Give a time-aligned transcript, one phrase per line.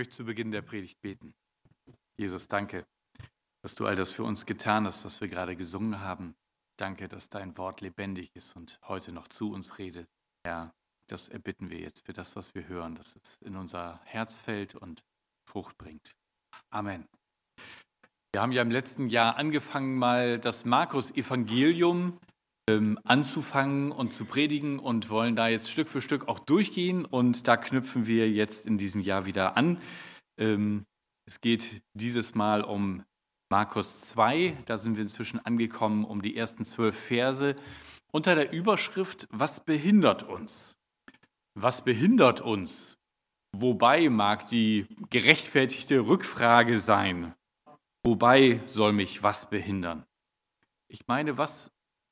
[0.00, 1.34] möchte zu Beginn der Predigt beten.
[2.16, 2.86] Jesus, danke,
[3.62, 6.34] dass du all das für uns getan hast, was wir gerade gesungen haben.
[6.78, 10.08] Danke, dass dein Wort lebendig ist und heute noch zu uns redet.
[10.42, 10.72] Herr,
[11.06, 14.74] das erbitten wir jetzt für das, was wir hören, dass es in unser Herz fällt
[14.74, 15.04] und
[15.46, 16.16] Frucht bringt.
[16.70, 17.06] Amen.
[18.32, 22.18] Wir haben ja im letzten Jahr angefangen, mal das Markus-Evangelium
[23.04, 27.04] anzufangen und zu predigen und wollen da jetzt Stück für Stück auch durchgehen.
[27.04, 29.78] Und da knüpfen wir jetzt in diesem Jahr wieder an.
[30.38, 30.86] Ähm,
[31.26, 33.04] es geht dieses Mal um
[33.50, 34.56] Markus 2.
[34.66, 37.56] Da sind wir inzwischen angekommen um die ersten zwölf Verse
[38.12, 40.76] unter der Überschrift Was behindert uns?
[41.54, 42.96] Was behindert uns?
[43.52, 47.34] Wobei mag die gerechtfertigte Rückfrage sein.
[48.04, 50.06] Wobei soll mich was behindern?
[50.88, 51.70] Ich meine, was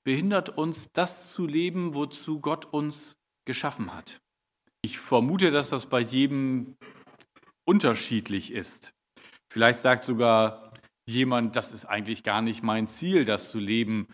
[0.09, 4.23] behindert uns, das zu leben, wozu Gott uns geschaffen hat.
[4.80, 6.79] Ich vermute, dass das bei jedem
[7.66, 8.95] unterschiedlich ist.
[9.52, 10.73] Vielleicht sagt sogar
[11.07, 14.09] jemand, das ist eigentlich gar nicht mein Ziel, das zu leben,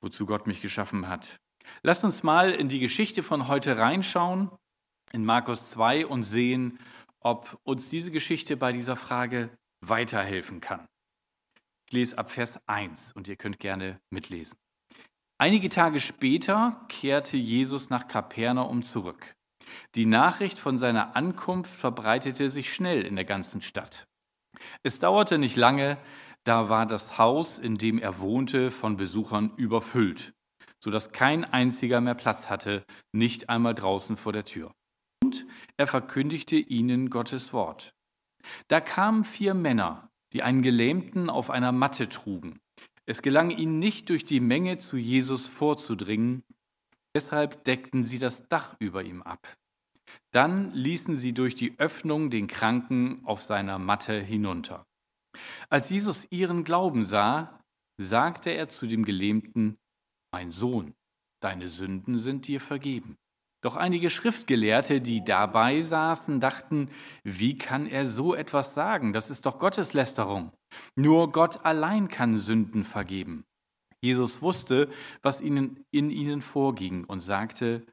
[0.00, 1.40] wozu Gott mich geschaffen hat.
[1.82, 4.52] Lasst uns mal in die Geschichte von heute reinschauen,
[5.10, 6.78] in Markus 2 und sehen,
[7.18, 10.86] ob uns diese Geschichte bei dieser Frage weiterhelfen kann.
[11.88, 14.56] Ich lese ab Vers 1 und ihr könnt gerne mitlesen.
[15.40, 19.36] Einige Tage später kehrte Jesus nach Kapernaum zurück.
[19.94, 24.06] Die Nachricht von seiner Ankunft verbreitete sich schnell in der ganzen Stadt.
[24.82, 25.96] Es dauerte nicht lange,
[26.44, 30.34] da war das Haus, in dem er wohnte, von Besuchern überfüllt,
[30.78, 34.74] so dass kein einziger mehr Platz hatte, nicht einmal draußen vor der Tür.
[35.24, 35.46] Und
[35.78, 37.94] er verkündigte ihnen Gottes Wort.
[38.68, 42.60] Da kamen vier Männer, die einen Gelähmten auf einer Matte trugen.
[43.10, 46.44] Es gelang ihnen nicht, durch die Menge zu Jesus vorzudringen,
[47.12, 49.56] deshalb deckten sie das Dach über ihm ab.
[50.30, 54.86] Dann ließen sie durch die Öffnung den Kranken auf seiner Matte hinunter.
[55.68, 57.58] Als Jesus ihren Glauben sah,
[57.98, 59.76] sagte er zu dem Gelähmten,
[60.30, 60.94] Mein Sohn,
[61.40, 63.18] deine Sünden sind dir vergeben.
[63.62, 66.90] Doch einige Schriftgelehrte, die dabei saßen, dachten,
[67.24, 69.12] wie kann er so etwas sagen?
[69.12, 70.52] Das ist doch Gotteslästerung.
[70.96, 73.44] Nur Gott allein kann Sünden vergeben.
[74.02, 74.88] Jesus wusste,
[75.20, 77.84] was ihnen, in ihnen vorging und sagte,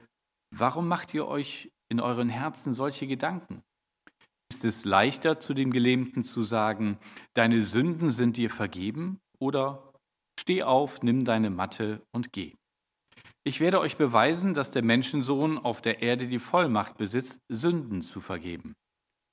[0.55, 3.61] warum macht ihr euch in euren Herzen solche Gedanken?
[4.49, 6.97] Ist es leichter zu dem Gelähmten zu sagen,
[7.34, 9.19] deine Sünden sind dir vergeben?
[9.39, 9.94] Oder
[10.39, 12.55] steh auf, nimm deine Matte und geh.
[13.47, 18.19] Ich werde euch beweisen, dass der Menschensohn auf der Erde die Vollmacht besitzt, Sünden zu
[18.19, 18.74] vergeben.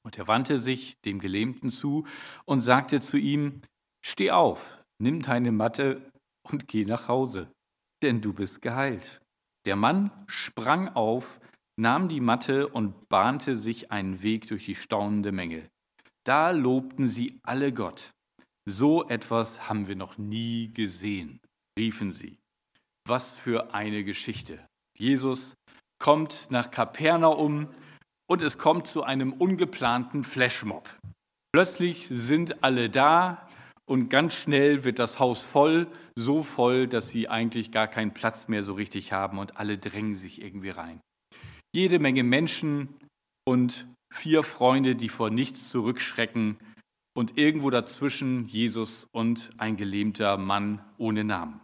[0.07, 2.07] Und er wandte sich dem Gelähmten zu
[2.45, 3.61] und sagte zu ihm,
[4.07, 6.13] Steh auf, nimm deine Matte
[6.49, 7.51] und geh nach Hause,
[8.05, 9.21] denn du bist geheilt.
[9.67, 11.41] Der Mann sprang auf,
[11.77, 15.69] nahm die Matte und bahnte sich einen Weg durch die staunende Menge.
[16.23, 18.13] Da lobten sie alle Gott.
[18.65, 21.41] So etwas haben wir noch nie gesehen,
[21.77, 22.39] riefen sie.
[23.07, 24.59] Was für eine Geschichte.
[24.97, 25.55] Jesus
[25.99, 27.69] kommt nach Kapernaum
[28.27, 30.99] und es kommt zu einem ungeplanten Flashmob.
[31.53, 33.47] Plötzlich sind alle da
[33.87, 38.49] und ganz schnell wird das Haus voll, so voll, dass sie eigentlich gar keinen Platz
[38.49, 41.01] mehr so richtig haben und alle drängen sich irgendwie rein.
[41.75, 42.89] Jede Menge Menschen
[43.47, 46.57] und vier Freunde, die vor nichts zurückschrecken
[47.15, 51.61] und irgendwo dazwischen Jesus und ein gelähmter Mann ohne Namen.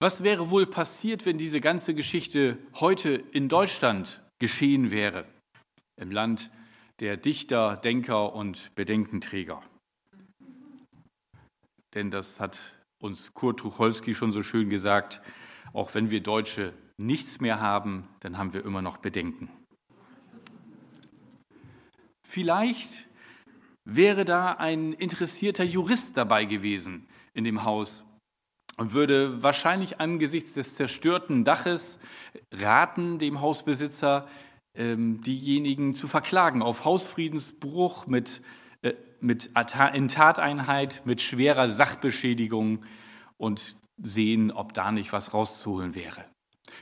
[0.00, 5.24] Was wäre wohl passiert, wenn diese ganze Geschichte heute in Deutschland geschehen wäre,
[5.96, 6.50] im Land
[7.00, 9.60] der Dichter, Denker und Bedenkenträger?
[11.94, 12.60] Denn das hat
[13.00, 15.20] uns Kurt Tucholsky schon so schön gesagt,
[15.72, 19.50] auch wenn wir Deutsche nichts mehr haben, dann haben wir immer noch Bedenken.
[22.24, 23.08] Vielleicht
[23.84, 28.04] wäre da ein interessierter Jurist dabei gewesen in dem Haus
[28.78, 31.98] und würde wahrscheinlich angesichts des zerstörten Daches
[32.52, 34.26] raten, dem Hausbesitzer
[34.74, 38.40] ähm, diejenigen zu verklagen auf Hausfriedensbruch mit,
[38.82, 39.50] äh, mit
[39.92, 42.84] in Tateinheit, mit schwerer Sachbeschädigung
[43.36, 46.24] und sehen, ob da nicht was rauszuholen wäre.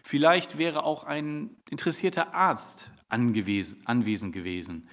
[0.02, 4.88] Vielleicht wäre auch ein interessierter Arzt anwesend gewesen,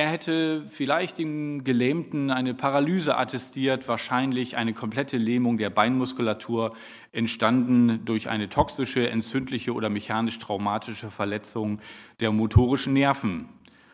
[0.00, 6.74] er hätte vielleicht dem Gelähmten eine Paralyse attestiert, wahrscheinlich eine komplette Lähmung der Beinmuskulatur,
[7.12, 11.80] entstanden durch eine toxische, entzündliche oder mechanisch traumatische Verletzung
[12.18, 13.50] der motorischen Nerven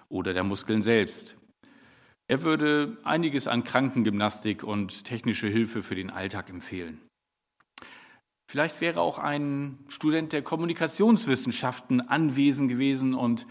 [0.08, 1.35] oder der Muskeln selbst.
[2.29, 7.00] Er würde einiges an Krankengymnastik und technische Hilfe für den Alltag empfehlen.
[8.49, 13.44] Vielleicht wäre auch ein Student der Kommunikationswissenschaften anwesend gewesen und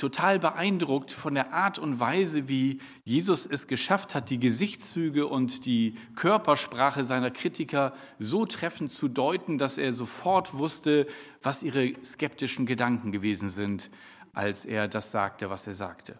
[0.00, 5.66] total beeindruckt von der Art und Weise, wie Jesus es geschafft hat, die Gesichtszüge und
[5.66, 11.06] die Körpersprache seiner Kritiker so treffend zu deuten, dass er sofort wusste,
[11.42, 13.90] was ihre skeptischen Gedanken gewesen sind,
[14.32, 16.18] als er das sagte, was er sagte.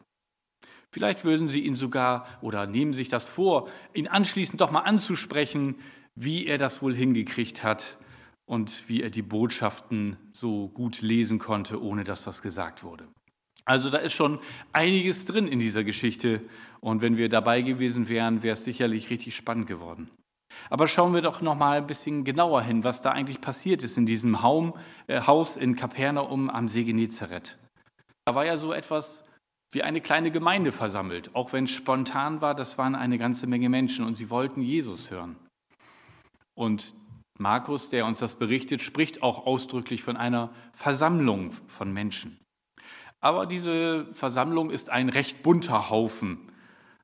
[0.93, 5.77] Vielleicht würden sie ihn sogar oder nehmen sich das vor, ihn anschließend doch mal anzusprechen,
[6.15, 7.97] wie er das wohl hingekriegt hat
[8.44, 13.09] und wie er die Botschaften so gut lesen konnte, ohne dass was gesagt wurde.
[13.70, 14.40] Also da ist schon
[14.72, 16.40] einiges drin in dieser Geschichte
[16.81, 20.11] und wenn wir dabei gewesen wären, wäre es sicherlich richtig spannend geworden.
[20.70, 23.96] Aber schauen wir doch noch mal ein bisschen genauer hin, was da eigentlich passiert ist
[23.96, 24.34] in diesem
[25.06, 27.58] äh, Haus in Kapernaum am See Genezareth.
[28.25, 29.22] Da war ja so etwas
[29.70, 33.69] wie eine kleine Gemeinde versammelt, auch wenn es spontan war, das waren eine ganze Menge
[33.69, 35.37] Menschen und sie wollten Jesus hören.
[36.56, 36.93] Und
[37.38, 42.37] Markus, der uns das berichtet, spricht auch ausdrücklich von einer Versammlung von Menschen.
[43.20, 46.38] Aber diese Versammlung ist ein recht bunter Haufen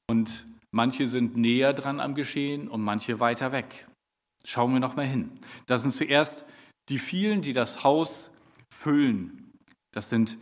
[0.08, 3.86] und manche sind näher dran am Geschehen und manche weiter weg.
[4.44, 5.32] Schauen wir noch mal hin.
[5.66, 6.44] Das sind zuerst
[6.88, 8.30] die vielen, die das Haus
[8.70, 9.52] füllen.
[9.92, 10.38] Das sind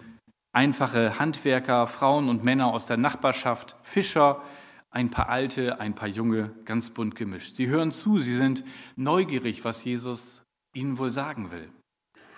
[0.52, 4.42] einfache Handwerker, Frauen und Männer aus der Nachbarschaft, Fischer,
[4.90, 7.56] ein paar alte, ein paar junge, ganz bunt gemischt.
[7.56, 10.42] Sie hören zu, sie sind neugierig, was Jesus
[10.72, 11.68] ihnen wohl sagen will.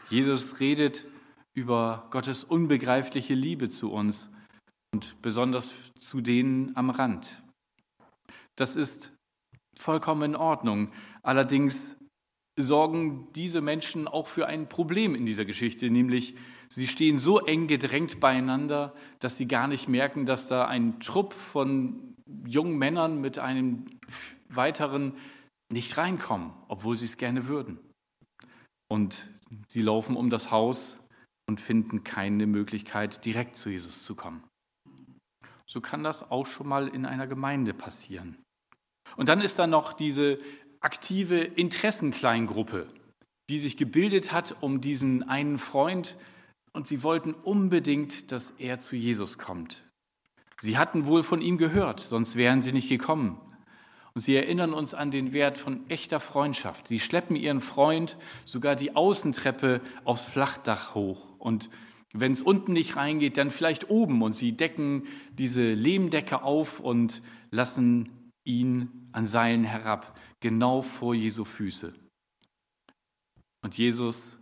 [0.08, 1.04] Jesus redet
[1.56, 4.28] über Gottes unbegreifliche Liebe zu uns
[4.94, 7.42] und besonders zu denen am Rand.
[8.56, 9.12] Das ist
[9.76, 10.92] vollkommen in Ordnung.
[11.22, 11.96] Allerdings
[12.58, 16.36] sorgen diese Menschen auch für ein Problem in dieser Geschichte, nämlich
[16.68, 21.32] sie stehen so eng gedrängt beieinander, dass sie gar nicht merken, dass da ein Trupp
[21.32, 22.14] von
[22.46, 23.86] jungen Männern mit einem
[24.48, 25.14] weiteren
[25.72, 27.78] nicht reinkommen, obwohl sie es gerne würden.
[28.88, 29.28] Und
[29.68, 30.98] sie laufen um das Haus
[31.48, 34.42] und finden keine Möglichkeit, direkt zu Jesus zu kommen.
[35.66, 38.36] So kann das auch schon mal in einer Gemeinde passieren.
[39.16, 40.38] Und dann ist da noch diese
[40.80, 42.86] aktive Interessenkleingruppe,
[43.48, 46.16] die sich gebildet hat um diesen einen Freund
[46.72, 49.82] und sie wollten unbedingt, dass er zu Jesus kommt.
[50.60, 53.40] Sie hatten wohl von ihm gehört, sonst wären sie nicht gekommen.
[54.16, 56.88] Und sie erinnern uns an den Wert von echter Freundschaft.
[56.88, 58.16] Sie schleppen ihren Freund
[58.46, 61.38] sogar die Außentreppe aufs Flachdach hoch.
[61.38, 61.68] Und
[62.14, 64.22] wenn es unten nicht reingeht, dann vielleicht oben.
[64.22, 67.20] Und sie decken diese Lehmdecke auf und
[67.50, 71.92] lassen ihn an Seilen herab, genau vor Jesu Füße.
[73.62, 74.38] Und Jesus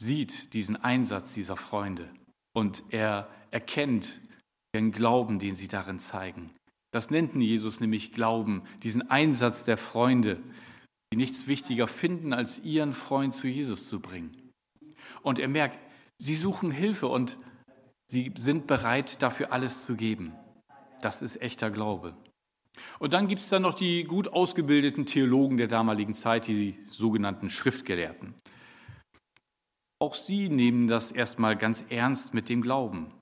[0.00, 2.08] sieht diesen Einsatz dieser Freunde
[2.54, 4.22] und er erkennt
[4.74, 6.50] ihren Glauben, den sie darin zeigen.
[6.90, 10.40] Das nennt Jesus nämlich Glauben, diesen Einsatz der Freunde,
[11.12, 14.52] die nichts wichtiger finden, als ihren Freund zu Jesus zu bringen.
[15.22, 15.78] Und er merkt,
[16.18, 17.36] sie suchen Hilfe und
[18.06, 20.32] sie sind bereit, dafür alles zu geben.
[21.00, 22.16] Das ist echter Glaube.
[22.98, 27.50] Und dann gibt es dann noch die gut ausgebildeten Theologen der damaligen Zeit, die sogenannten
[27.50, 28.34] Schriftgelehrten.
[30.00, 33.12] Auch sie nehmen das erstmal ganz ernst mit dem Glauben.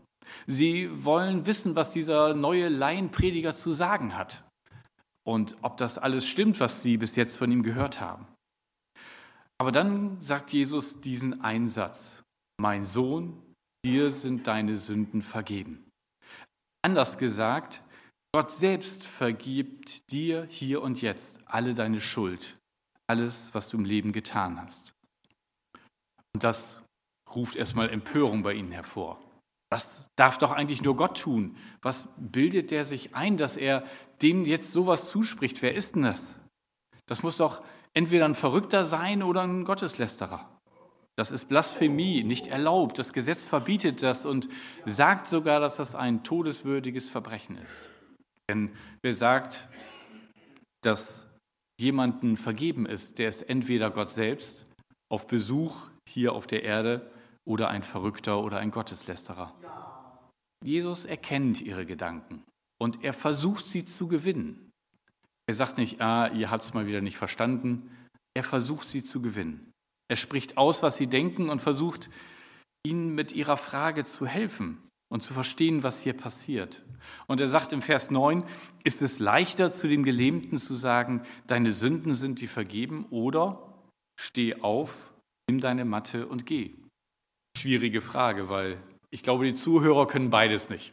[0.47, 4.45] Sie wollen wissen, was dieser neue Laienprediger zu sagen hat
[5.27, 8.27] und ob das alles stimmt, was sie bis jetzt von ihm gehört haben.
[9.59, 12.23] Aber dann sagt Jesus diesen Einsatz,
[12.61, 13.43] mein Sohn,
[13.85, 15.91] dir sind deine Sünden vergeben.
[16.83, 17.83] Anders gesagt,
[18.33, 22.57] Gott selbst vergibt dir hier und jetzt alle deine Schuld,
[23.09, 24.93] alles, was du im Leben getan hast.
[26.35, 26.83] Und das
[27.35, 29.19] ruft erstmal Empörung bei ihnen hervor.
[29.71, 31.57] Das darf doch eigentlich nur Gott tun.
[31.83, 33.85] Was bildet der sich ein, dass er
[34.23, 35.63] dem jetzt sowas zuspricht?
[35.63, 36.35] Wer ist denn das?
[37.07, 37.63] Das muss doch
[37.95, 40.49] entweder ein Verrückter sein oder ein Gotteslästerer.
[41.17, 42.99] Das ist Blasphemie, nicht erlaubt.
[42.99, 44.49] Das Gesetz verbietet das und
[44.85, 47.91] sagt sogar, dass das ein todeswürdiges Verbrechen ist.
[48.49, 48.71] Denn
[49.03, 49.67] wer sagt,
[50.83, 51.27] dass
[51.81, 54.67] jemanden vergeben ist, der ist entweder Gott selbst
[55.09, 57.09] auf Besuch hier auf der Erde
[57.45, 59.55] oder ein Verrückter oder ein Gotteslästerer.
[60.67, 62.43] Jesus erkennt ihre Gedanken
[62.79, 64.73] und er versucht sie zu gewinnen.
[65.47, 67.89] Er sagt nicht, ah, ihr habt es mal wieder nicht verstanden.
[68.35, 69.71] Er versucht sie zu gewinnen.
[70.09, 72.11] Er spricht aus, was sie denken und versucht
[72.85, 76.85] ihnen mit ihrer Frage zu helfen und zu verstehen, was hier passiert.
[77.29, 78.43] Und er sagt im Vers 9,
[78.83, 83.73] ist es leichter zu dem Gelähmten zu sagen, deine Sünden sind dir vergeben oder
[84.19, 85.13] steh auf,
[85.49, 86.75] nimm deine Matte und geh.
[87.57, 90.93] Schwierige Frage, weil ich glaube, die Zuhörer können beides nicht.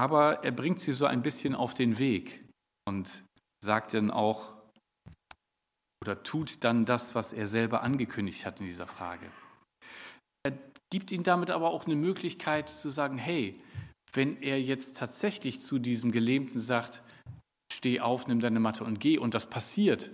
[0.00, 2.44] Aber er bringt sie so ein bisschen auf den Weg
[2.88, 3.22] und
[3.62, 4.56] sagt dann auch
[6.02, 9.30] oder tut dann das, was er selber angekündigt hat in dieser Frage.
[10.44, 10.58] Er
[10.92, 13.60] gibt ihnen damit aber auch eine Möglichkeit zu sagen, hey,
[14.12, 17.02] wenn er jetzt tatsächlich zu diesem Gelähmten sagt,
[17.72, 20.10] steh auf, nimm deine Matte und geh, und das passiert,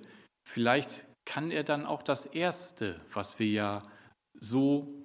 [0.46, 3.82] vielleicht kann er dann auch das Erste, was wir ja
[4.38, 4.97] so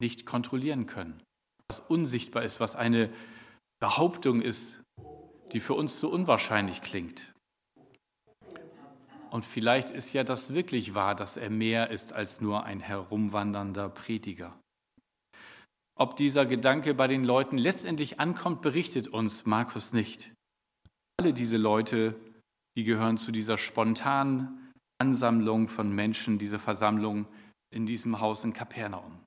[0.00, 1.22] nicht kontrollieren können,
[1.68, 3.10] was unsichtbar ist, was eine
[3.80, 4.82] Behauptung ist,
[5.52, 7.32] die für uns so unwahrscheinlich klingt.
[9.30, 13.88] Und vielleicht ist ja das wirklich wahr, dass er mehr ist als nur ein herumwandernder
[13.88, 14.56] Prediger.
[15.96, 20.32] Ob dieser Gedanke bei den Leuten letztendlich ankommt, berichtet uns Markus nicht.
[21.20, 22.14] Alle diese Leute,
[22.76, 27.26] die gehören zu dieser spontanen Ansammlung von Menschen, diese Versammlung
[27.72, 29.23] in diesem Haus in Kapernaum.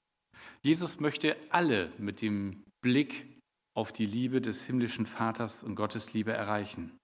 [0.62, 3.38] Jesus möchte alle mit dem Blick
[3.76, 6.98] auf die Liebe des himmlischen Vaters und Gottes Liebe erreichen.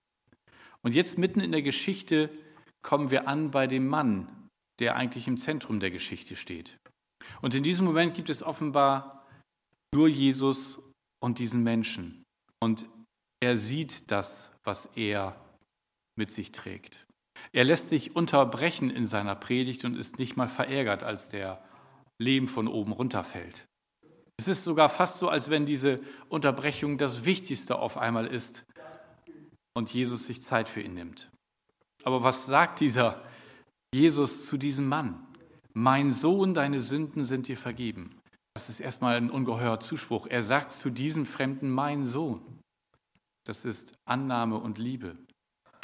[0.82, 2.30] Und jetzt mitten in der Geschichte
[2.82, 6.78] kommen wir an bei dem Mann, der eigentlich im Zentrum der Geschichte steht.
[7.42, 9.26] Und in diesem Moment gibt es offenbar
[9.94, 10.80] nur Jesus
[11.22, 12.24] und diesen Menschen.
[12.62, 12.86] Und
[13.42, 15.40] er sieht das, was er
[16.18, 17.06] mit sich trägt.
[17.52, 21.64] Er lässt sich unterbrechen in seiner Predigt und ist nicht mal verärgert, als der
[22.22, 23.66] Lehm von oben runterfällt.
[24.38, 28.66] Es ist sogar fast so, als wenn diese Unterbrechung das Wichtigste auf einmal ist
[29.76, 31.30] und Jesus sich Zeit für ihn nimmt.
[32.04, 33.24] Aber was sagt dieser
[33.94, 35.26] Jesus zu diesem Mann?
[35.74, 38.20] Mein Sohn, deine Sünden sind dir vergeben.
[38.54, 40.28] Das ist erstmal ein ungeheurer Zuspruch.
[40.28, 42.42] Er sagt zu diesem Fremden, mein Sohn.
[43.46, 45.18] Das ist Annahme und Liebe.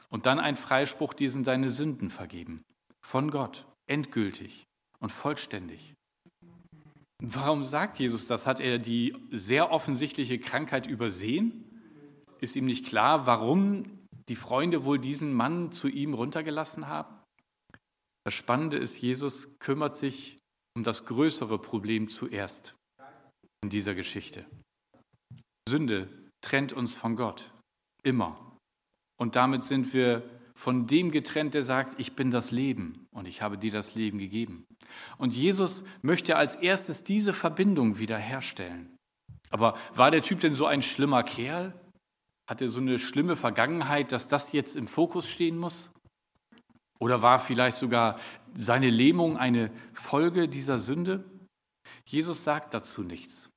[0.09, 2.61] Und dann ein Freispruch, dir sind deine Sünden vergeben.
[3.01, 4.65] Von Gott, endgültig
[4.99, 5.93] und vollständig.
[7.21, 8.45] Warum sagt Jesus das?
[8.45, 11.65] Hat er die sehr offensichtliche Krankheit übersehen?
[12.39, 13.99] Ist ihm nicht klar, warum
[14.29, 17.13] die Freunde wohl diesen Mann zu ihm runtergelassen haben?
[18.23, 20.37] Das Spannende ist, Jesus kümmert sich
[20.77, 22.75] um das größere Problem zuerst
[23.61, 24.45] in dieser Geschichte.
[25.67, 26.07] Sünde
[26.41, 27.51] trennt uns von Gott,
[28.03, 28.57] immer.
[29.19, 33.41] Und damit sind wir von dem getrennt, der sagt, ich bin das Leben und ich
[33.41, 34.65] habe dir das Leben gegeben.
[35.17, 38.93] Und Jesus möchte als erstes diese Verbindung wiederherstellen.
[39.51, 41.79] Aber war der Typ denn so ein schlimmer Kerl?
[42.45, 45.91] Hat er so eine schlimme Vergangenheit, dass das jetzt im Fokus stehen muss?
[46.99, 48.19] Oder war vielleicht sogar
[48.53, 51.23] seine Lähmung eine Folge dieser Sünde?
[52.03, 53.49] Jesus sagt dazu nichts.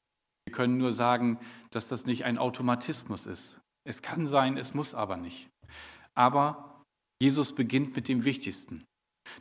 [0.46, 1.40] Wir können nur sagen,
[1.72, 3.58] dass das nicht ein Automatismus ist.
[3.82, 5.48] Es kann sein, es muss aber nicht.
[6.14, 6.71] Aber
[7.22, 8.82] Jesus beginnt mit dem Wichtigsten.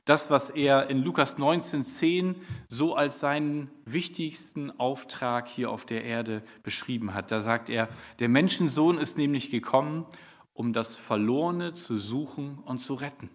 [0.06, 2.36] Das, was er in Lukas 19,10
[2.70, 7.32] so als seinen wichtigsten Auftrag hier auf der Erde beschrieben hat.
[7.32, 10.06] Da sagt er, der Menschensohn ist nämlich gekommen,
[10.54, 13.32] um das Verlorene zu suchen und zu retten.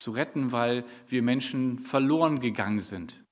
[0.00, 3.22] Zu retten, weil wir Menschen verloren gegangen sind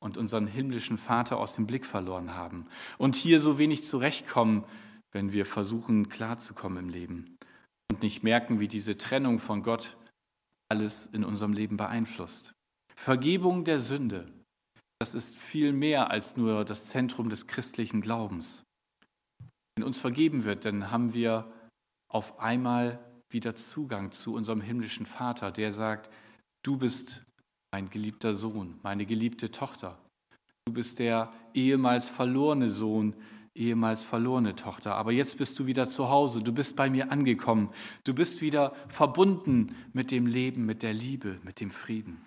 [0.00, 2.66] und unseren himmlischen Vater aus dem Blick verloren haben.
[2.98, 4.64] Und hier so wenig zurechtkommen,
[5.12, 7.33] wenn wir versuchen, klarzukommen im Leben
[7.90, 9.96] und nicht merken, wie diese Trennung von Gott
[10.68, 12.52] alles in unserem Leben beeinflusst.
[12.94, 14.32] Vergebung der Sünde,
[15.00, 18.62] das ist viel mehr als nur das Zentrum des christlichen Glaubens.
[19.76, 21.52] Wenn uns vergeben wird, dann haben wir
[22.08, 22.98] auf einmal
[23.28, 26.10] wieder Zugang zu unserem himmlischen Vater, der sagt,
[26.64, 27.24] du bist
[27.72, 29.98] mein geliebter Sohn, meine geliebte Tochter.
[30.64, 33.14] Du bist der ehemals verlorene Sohn,
[33.54, 37.70] ehemals verlorene Tochter, aber jetzt bist du wieder zu Hause, du bist bei mir angekommen,
[38.02, 42.24] du bist wieder verbunden mit dem Leben, mit der Liebe, mit dem Frieden.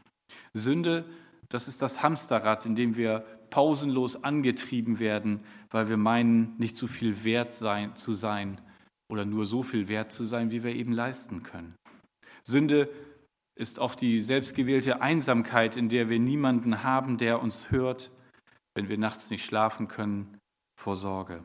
[0.54, 1.06] Sünde,
[1.50, 6.88] das ist das Hamsterrad, in dem wir pausenlos angetrieben werden, weil wir meinen, nicht so
[6.88, 8.60] viel wert sein, zu sein
[9.10, 11.76] oder nur so viel wert zu sein, wie wir eben leisten können.
[12.44, 12.90] Sünde
[13.58, 18.12] ist oft die selbstgewählte Einsamkeit, in der wir niemanden haben, der uns hört,
[18.76, 20.37] wenn wir nachts nicht schlafen können,
[20.78, 21.44] vor Sorge.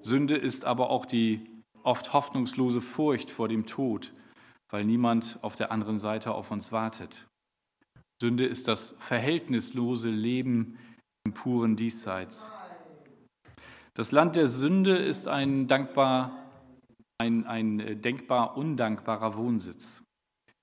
[0.00, 1.46] Sünde ist aber auch die
[1.82, 4.12] oft hoffnungslose Furcht vor dem Tod,
[4.70, 7.28] weil niemand auf der anderen Seite auf uns wartet.
[8.20, 10.78] Sünde ist das verhältnislose Leben
[11.24, 12.50] im puren Diesseits.
[13.94, 16.50] Das Land der Sünde ist ein, dankbar,
[17.18, 20.02] ein, ein äh, denkbar undankbarer Wohnsitz.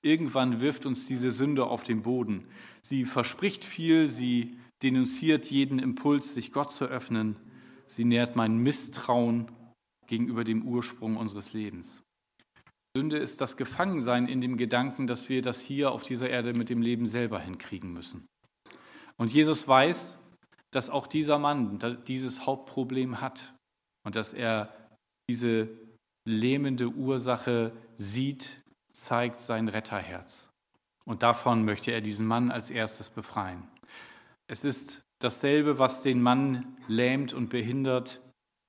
[0.01, 2.47] Irgendwann wirft uns diese Sünde auf den Boden.
[2.81, 7.37] Sie verspricht viel, sie denunziert jeden Impuls, sich Gott zu öffnen.
[7.87, 9.51] Sie nährt mein Misstrauen
[10.05, 12.03] gegenüber dem Ursprung unseres Lebens.
[12.95, 16.69] Sünde ist das Gefangensein in dem Gedanken, dass wir das hier auf dieser Erde mit
[16.69, 18.27] dem Leben selber hinkriegen müssen.
[19.17, 20.19] Und Jesus weiß,
[20.71, 23.55] dass auch dieser Mann dieses Hauptproblem hat
[24.05, 24.71] und dass er
[25.27, 25.67] diese
[26.27, 28.63] lähmende Ursache sieht,
[28.93, 30.47] zeigt sein Retterherz.
[31.05, 33.67] Und davon möchte er diesen Mann als erstes befreien.
[34.47, 38.21] Es ist dasselbe, was den Mann lähmt und behindert,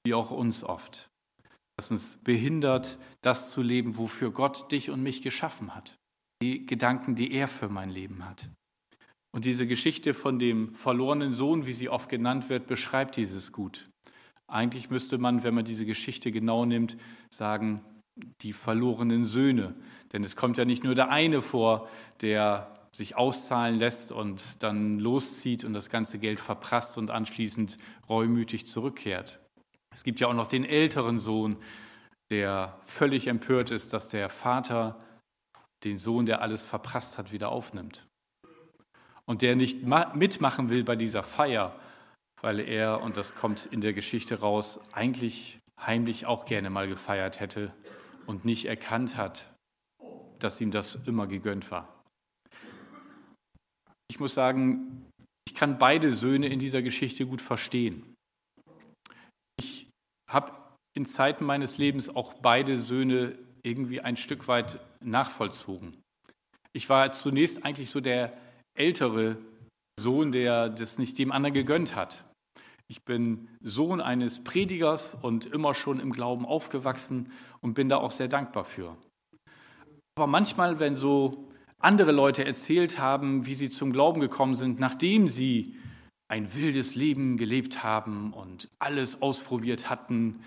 [0.05, 1.11] wie auch uns oft,
[1.77, 5.99] das uns behindert, das zu leben, wofür Gott dich und mich geschaffen hat.
[6.43, 8.49] Die Gedanken, die er für mein Leben hat.
[9.35, 13.91] Und diese Geschichte von dem verlorenen Sohn, wie sie oft genannt wird, beschreibt dieses gut.
[14.47, 16.97] Eigentlich müsste man, wenn man diese Geschichte genau nimmt,
[17.31, 17.85] sagen,
[18.41, 19.75] die verlorenen Söhne.
[20.13, 21.89] Denn es kommt ja nicht nur der eine vor,
[22.23, 27.77] der sich auszahlen lässt und dann loszieht und das ganze Geld verprasst und anschließend
[28.09, 29.39] reumütig zurückkehrt.
[29.93, 31.59] Es gibt ja auch noch den älteren Sohn,
[32.31, 34.99] der völlig empört ist, dass der Vater
[35.85, 38.07] den Sohn, der alles verprasst hat, wieder aufnimmt.
[39.27, 39.83] Und der nicht
[40.15, 41.79] mitmachen will bei dieser Feier,
[42.41, 47.41] weil er, und das kommt in der Geschichte raus, eigentlich heimlich auch gerne mal gefeiert
[47.41, 47.75] hätte
[48.27, 49.53] und nicht erkannt hat,
[50.39, 51.96] dass ihm das immer gegönnt war.
[54.09, 55.05] Ich muss sagen,
[55.49, 58.15] ich kann beide Söhne in dieser Geschichte gut verstehen.
[59.59, 59.89] Ich
[60.31, 60.53] habe
[60.97, 65.97] in Zeiten meines Lebens auch beide Söhne irgendwie ein Stück weit nachvollzogen.
[66.73, 68.33] Ich war zunächst eigentlich so der
[68.79, 69.39] ältere
[69.99, 72.25] Sohn, der das nicht dem anderen gegönnt hat.
[72.89, 78.13] Ich bin Sohn eines Predigers und immer schon im Glauben aufgewachsen und bin da auch
[78.13, 78.97] sehr dankbar für.
[80.17, 81.46] Aber manchmal, wenn so
[81.83, 85.77] andere Leute erzählt haben, wie sie zum Glauben gekommen sind, nachdem sie
[86.29, 90.41] ein wildes Leben gelebt haben und alles ausprobiert hatten,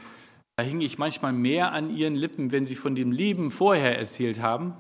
[0.57, 4.41] da hing ich manchmal mehr an ihren Lippen, wenn sie von dem Leben vorher erzählt
[4.41, 4.73] haben,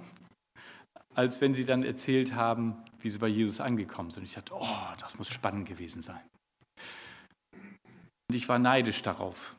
[1.15, 4.25] als wenn sie dann erzählt haben, wie sie bei Jesus angekommen sind.
[4.25, 6.19] Ich dachte, oh, das muss spannend gewesen sein.
[8.29, 9.55] Und ich war neidisch darauf.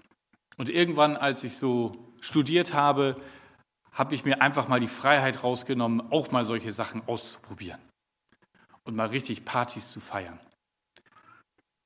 [0.58, 3.16] Und irgendwann, als ich so studiert habe,
[3.92, 7.80] habe ich mir einfach mal die Freiheit rausgenommen, auch mal solche Sachen auszuprobieren
[8.84, 10.38] und mal richtig Partys zu feiern.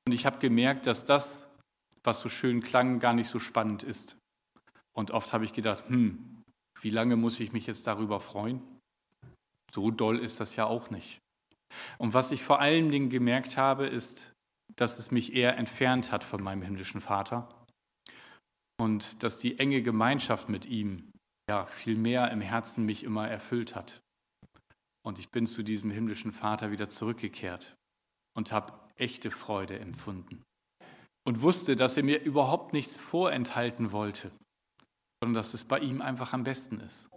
[0.07, 1.47] Und ich habe gemerkt, dass das,
[2.03, 4.17] was so schön klang, gar nicht so spannend ist.
[4.93, 6.43] Und oft habe ich gedacht, hm,
[6.81, 8.61] wie lange muss ich mich jetzt darüber freuen?
[9.71, 11.19] So doll ist das ja auch nicht.
[11.97, 14.31] Und was ich vor allen Dingen gemerkt habe, ist,
[14.75, 17.49] dass es mich eher entfernt hat von meinem himmlischen Vater
[18.77, 21.11] und dass die enge Gemeinschaft mit ihm
[21.49, 24.01] ja viel mehr im Herzen mich immer erfüllt hat.
[25.05, 27.75] Und ich bin zu diesem himmlischen Vater wieder zurückgekehrt
[28.35, 30.43] und habe echte Freude empfunden
[31.25, 34.31] und wusste, dass er mir überhaupt nichts vorenthalten wollte,
[35.21, 37.09] sondern dass es bei ihm einfach am besten ist.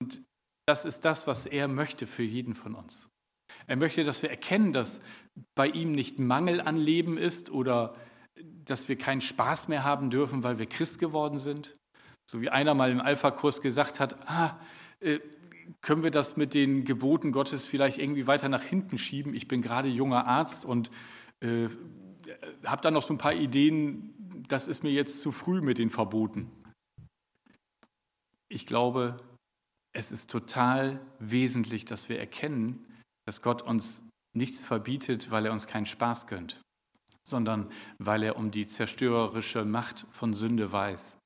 [0.00, 0.22] Und
[0.66, 3.08] das ist das, was er möchte für jeden von uns.
[3.66, 5.00] Er möchte, dass wir erkennen, dass
[5.54, 7.94] bei ihm nicht Mangel an Leben ist oder
[8.64, 11.76] dass wir keinen Spaß mehr haben dürfen, weil wir Christ geworden sind.
[12.28, 14.58] So wie einer mal im Alpha-Kurs gesagt hat, ah,
[15.00, 15.20] äh,
[15.80, 19.34] können wir das mit den Geboten Gottes vielleicht irgendwie weiter nach hinten schieben?
[19.34, 20.90] Ich bin gerade junger Arzt und
[21.40, 21.68] äh,
[22.64, 25.90] habe da noch so ein paar Ideen, das ist mir jetzt zu früh mit den
[25.90, 26.50] Verboten.
[28.48, 29.16] Ich glaube,
[29.92, 32.86] es ist total wesentlich, dass wir erkennen,
[33.24, 34.02] dass Gott uns
[34.34, 36.60] nichts verbietet, weil er uns keinen Spaß gönnt,
[37.26, 41.16] sondern weil er um die zerstörerische Macht von Sünde weiß.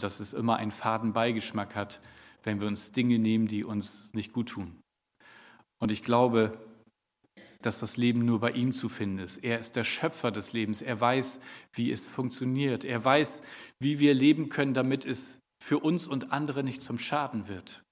[0.00, 2.00] Dass es immer einen faden Beigeschmack hat,
[2.42, 4.80] wenn wir uns Dinge nehmen, die uns nicht gut tun.
[5.78, 6.58] Und ich glaube,
[7.64, 9.38] dass das Leben nur bei ihm zu finden ist.
[9.38, 10.82] Er ist der Schöpfer des Lebens.
[10.82, 11.40] Er weiß,
[11.72, 12.84] wie es funktioniert.
[12.84, 13.42] Er weiß,
[13.80, 17.82] wie wir leben können, damit es für uns und andere nicht zum Schaden wird.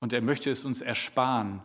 [0.00, 1.62] Und er möchte es uns ersparen,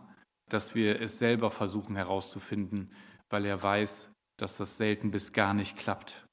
[0.48, 2.92] dass wir es selber versuchen herauszufinden,
[3.28, 6.24] weil er weiß, dass das selten bis gar nicht klappt.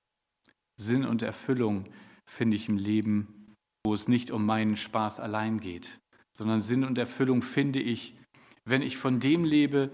[0.80, 1.86] Sinn und Erfüllung
[2.29, 5.99] finde ich im Leben, wo es nicht um meinen Spaß allein geht,
[6.37, 8.15] sondern Sinn und Erfüllung finde ich,
[8.65, 9.91] wenn ich von dem lebe,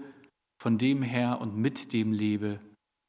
[0.60, 2.60] von dem her und mit dem lebe,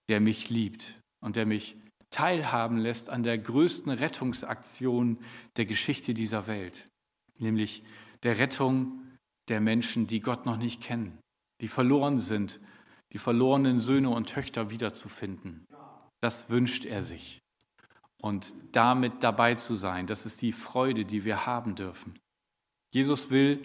[0.09, 1.75] der mich liebt und der mich
[2.09, 5.17] teilhaben lässt an der größten Rettungsaktion
[5.57, 6.87] der Geschichte dieser Welt,
[7.37, 7.83] nämlich
[8.23, 9.01] der Rettung
[9.49, 11.19] der Menschen, die Gott noch nicht kennen,
[11.61, 12.59] die verloren sind,
[13.13, 15.65] die verlorenen Söhne und Töchter wiederzufinden.
[16.21, 17.39] Das wünscht er sich.
[18.21, 22.17] Und damit dabei zu sein, das ist die Freude, die wir haben dürfen.
[22.93, 23.61] Jesus will,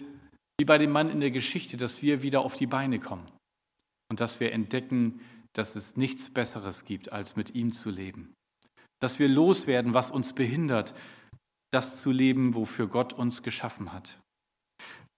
[0.59, 3.25] wie bei dem Mann in der Geschichte, dass wir wieder auf die Beine kommen
[4.09, 5.19] und dass wir entdecken,
[5.53, 8.33] dass es nichts Besseres gibt, als mit ihm zu leben.
[8.99, 10.93] Dass wir loswerden, was uns behindert,
[11.71, 14.19] das zu leben, wofür Gott uns geschaffen hat.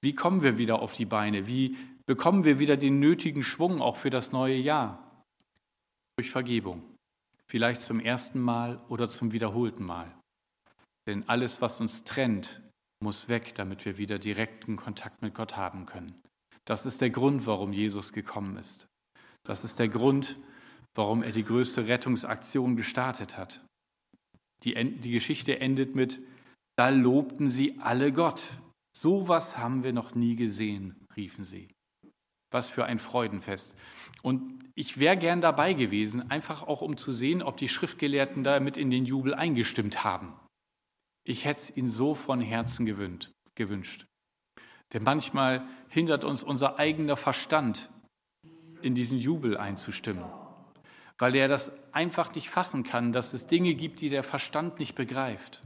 [0.02, 1.48] Wie kommen wir wieder auf die Beine?
[1.48, 5.24] Wie bekommen wir wieder den nötigen Schwung auch für das neue Jahr?
[6.18, 6.95] Durch Vergebung.
[7.50, 10.12] Vielleicht zum ersten Mal oder zum wiederholten Mal.
[11.08, 12.62] Denn alles, was uns trennt,
[13.04, 16.22] muss weg, damit wir wieder direkten Kontakt mit Gott haben können.
[16.66, 18.88] Das ist der Grund, warum Jesus gekommen ist.
[19.44, 20.38] Das ist der Grund,
[20.96, 23.64] warum er die größte Rettungsaktion gestartet hat.
[24.64, 26.20] Die, die Geschichte endet mit,
[26.78, 28.44] da lobten sie alle Gott.
[28.98, 31.68] So was haben wir noch nie gesehen, riefen sie.
[32.56, 33.76] Was für ein Freudenfest.
[34.22, 38.62] Und ich wäre gern dabei gewesen, einfach auch um zu sehen, ob die Schriftgelehrten da
[38.62, 40.32] mit in den Jubel eingestimmt haben.
[41.28, 44.06] Ich hätte es ihnen so von Herzen gewünscht.
[44.94, 47.90] Denn manchmal hindert uns unser eigener Verstand,
[48.82, 50.24] in diesen Jubel einzustimmen,
[51.18, 54.96] weil er das einfach nicht fassen kann, dass es Dinge gibt, die der Verstand nicht
[54.96, 55.62] begreift,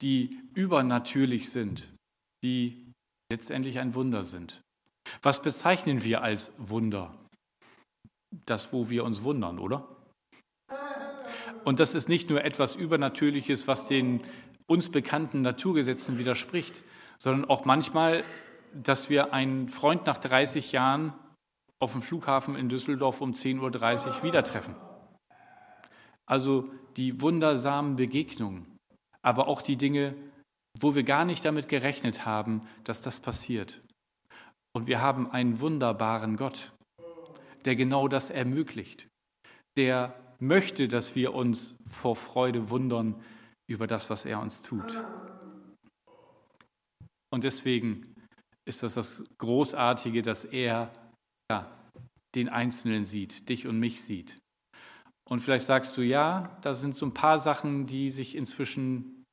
[0.00, 1.92] die übernatürlich sind,
[2.42, 2.90] die
[3.30, 4.61] letztendlich ein Wunder sind.
[5.20, 7.14] Was bezeichnen wir als Wunder?
[8.46, 9.88] Das, wo wir uns wundern, oder?
[11.64, 14.22] Und das ist nicht nur etwas Übernatürliches, was den
[14.66, 16.82] uns bekannten Naturgesetzen widerspricht,
[17.18, 18.24] sondern auch manchmal,
[18.72, 21.12] dass wir einen Freund nach 30 Jahren
[21.78, 24.74] auf dem Flughafen in Düsseldorf um 10.30 Uhr wieder treffen.
[26.26, 28.78] Also die wundersamen Begegnungen,
[29.20, 30.14] aber auch die Dinge,
[30.78, 33.80] wo wir gar nicht damit gerechnet haben, dass das passiert.
[34.74, 36.72] Und wir haben einen wunderbaren Gott,
[37.64, 39.08] der genau das ermöglicht,
[39.76, 43.22] der möchte, dass wir uns vor Freude wundern
[43.68, 45.04] über das, was er uns tut.
[47.30, 48.14] Und deswegen
[48.68, 50.92] ist das das Großartige, dass er
[51.50, 51.70] ja,
[52.34, 54.38] den Einzelnen sieht, dich und mich sieht.
[55.28, 59.24] Und vielleicht sagst du, ja, da sind so ein paar Sachen, die sich inzwischen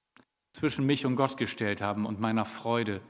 [0.56, 3.02] zwischen mich und Gott gestellt haben und meiner Freude,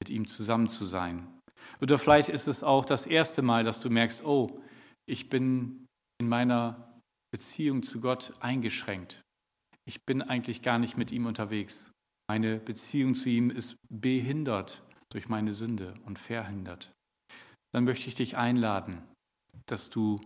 [0.00, 1.37] mit ihm zusammen zu sein.
[1.80, 4.62] Oder vielleicht ist es auch das erste Mal, dass du merkst, oh,
[5.06, 5.86] ich bin
[6.20, 7.00] in meiner
[7.30, 9.22] Beziehung zu Gott eingeschränkt.
[9.86, 11.90] Ich bin eigentlich gar nicht mit ihm unterwegs.
[12.28, 16.92] Meine Beziehung zu ihm ist behindert durch meine Sünde und verhindert.
[17.72, 19.02] Dann möchte ich dich einladen,
[19.66, 20.20] dass du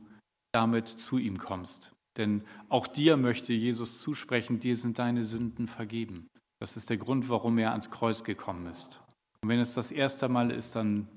[0.52, 1.92] damit zu ihm kommst.
[2.16, 6.28] Denn auch dir möchte Jesus zusprechen, dir sind deine Sünden vergeben.
[6.60, 9.00] Das ist der Grund, warum er ans Kreuz gekommen ist.
[9.40, 11.08] Und wenn es das erste Mal ist, dann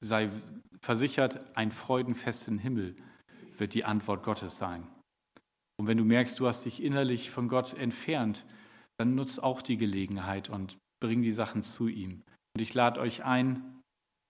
[0.00, 0.30] sei
[0.80, 2.96] versichert, ein Freudenfest im Himmel
[3.56, 4.86] wird die Antwort Gottes sein.
[5.80, 8.44] Und wenn du merkst, du hast dich innerlich von Gott entfernt,
[8.98, 12.22] dann nutz auch die Gelegenheit und bring die Sachen zu ihm.
[12.54, 13.80] Und ich lade euch ein,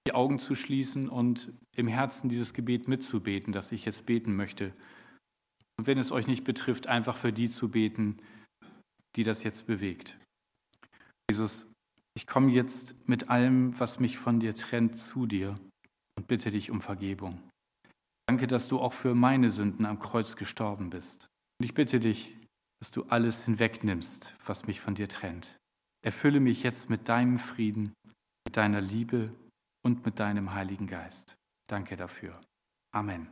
[0.07, 4.75] die Augen zu schließen und im Herzen dieses Gebet mitzubeten, das ich jetzt beten möchte.
[5.79, 8.19] Und wenn es euch nicht betrifft, einfach für die zu beten,
[9.17, 10.19] die das jetzt bewegt.
[11.31, 11.67] Jesus,
[12.19, 15.57] ich komme jetzt mit allem, was mich von dir trennt, zu dir
[16.17, 17.41] und bitte dich um Vergebung.
[18.27, 21.29] Danke, dass du auch für meine Sünden am Kreuz gestorben bist.
[21.61, 22.37] Und ich bitte dich,
[22.81, 25.55] dass du alles hinwegnimmst, was mich von dir trennt.
[26.05, 27.93] Erfülle mich jetzt mit deinem Frieden,
[28.45, 29.33] mit deiner Liebe
[29.85, 31.37] und mit deinem Heiligen Geist.
[31.71, 32.41] Danke dafür.
[32.93, 33.29] Amen.